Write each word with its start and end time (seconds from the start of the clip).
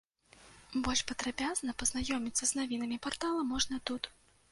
Больш 0.85 1.01
падрабязна 1.11 1.75
пазнаёміцца 1.83 2.43
з 2.53 2.61
навінамі 2.61 2.97
партала 3.05 3.45
можна 3.53 3.81
тут. 3.91 4.11